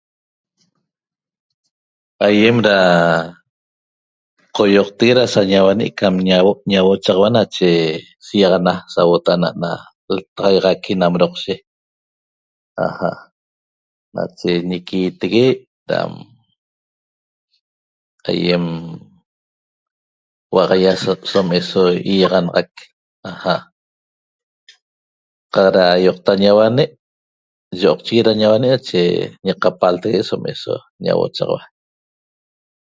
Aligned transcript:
Aýem 2.27 2.57
ra 2.67 2.79
qoýoqtegue 4.55 5.13
ra 5.17 5.23
sa 5.33 5.41
ñauane' 5.51 5.95
cam 5.99 6.15
ñauochaxaua 6.71 7.27
nache 7.37 7.69
seýaxana 8.25 8.73
sauota'a 8.93 9.35
ana'ana 9.37 9.69
ltaxaýaxaqui 10.15 10.93
nam 10.97 11.13
doqshe 11.21 11.55
'aja' 12.79 13.19
nache 14.15 14.49
ñiquiitegue' 14.69 15.59
dam 15.89 16.11
aýem 18.29 18.65
hua'axaia 20.51 20.93
so 21.03 21.11
som 21.31 21.47
eso 21.59 21.81
ýiaxanaxac 22.11 22.71
'aja' 23.27 23.65
qaq 25.53 25.67
ra 25.75 25.85
ýoqta 26.05 26.31
ñauane' 26.43 26.93
yioqchigui 27.81 28.25
ra 28.27 28.33
ñauane' 28.41 28.71
nache 28.73 28.99
ñiqapaltague' 29.45 30.27
som 30.29 30.41
eso 30.53 30.73
ñauochaxaua 31.05 31.61